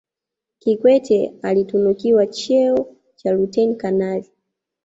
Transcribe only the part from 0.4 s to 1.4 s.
kikwete